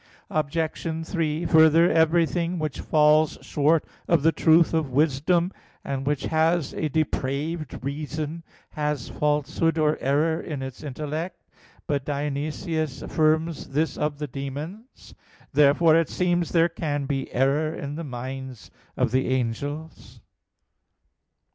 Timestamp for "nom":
13.01-13.09